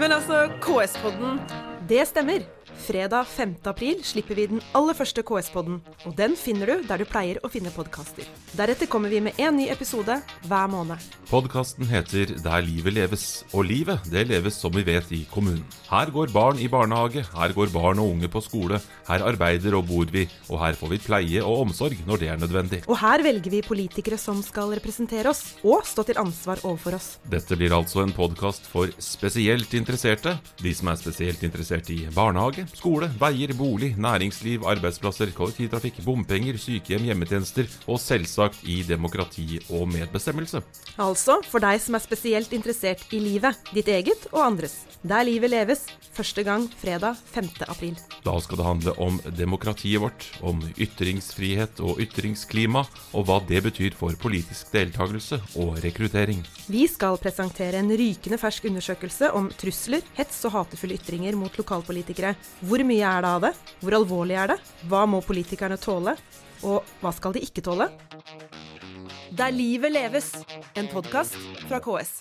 [0.00, 1.40] Men altså, KS-podden
[1.88, 2.46] Det stemmer.
[2.80, 3.54] Fredag 5.
[3.68, 7.50] april slipper vi den aller første KS-podden, og den finner du der du pleier å
[7.52, 8.24] finne podkaster.
[8.56, 10.16] Deretter kommer vi med en ny episode
[10.48, 11.02] hver måned.
[11.28, 15.66] Podkasten heter Der livet leves, og livet det leves som vi vet i kommunen.
[15.90, 19.86] Her går barn i barnehage, her går barn og unge på skole, her arbeider og
[19.90, 22.82] bor vi, og her får vi pleie og omsorg når det er nødvendig.
[22.88, 27.12] Og her velger vi politikere som skal representere oss, og stå til ansvar overfor oss.
[27.28, 32.69] Dette blir altså en podkast for spesielt interesserte, de som er spesielt interessert i barnehage,
[32.76, 40.62] skole, veier, bolig, næringsliv, arbeidsplasser, kollektivtrafikk, bompenger, sykehjem, hjemmetjenester og selvsagt i demokrati og medbestemmelse.
[41.00, 44.80] Altså for deg som er spesielt interessert i livet, ditt eget og andres.
[45.00, 47.46] Der livet leves, første gang fredag 5.
[47.72, 47.94] april.
[48.20, 52.82] Da skal det handle om demokratiet vårt, om ytringsfrihet og ytringsklima,
[53.16, 56.42] og hva det betyr for politisk deltakelse og rekruttering.
[56.68, 62.34] Vi skal presentere en rykende fersk undersøkelse om trusler, hets og hatefulle ytringer mot lokalpolitikere.
[62.60, 63.50] Hvor mye er det av det?
[63.80, 64.56] Hvor alvorlig er det?
[64.90, 66.12] Hva må politikerne tåle?
[66.60, 67.88] Og hva skal de ikke tåle?
[69.32, 70.34] Der livet leves,
[70.76, 72.18] en podkast fra KS.